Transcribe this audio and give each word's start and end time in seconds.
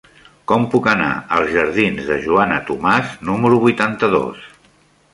Com 0.51 0.63
puc 0.71 0.89
anar 0.93 1.09
als 1.35 1.53
jardins 1.57 2.09
de 2.09 2.19
Joana 2.25 2.59
Tomàs 2.73 3.15
número 3.31 3.63
vuitanta-dos? 3.69 4.53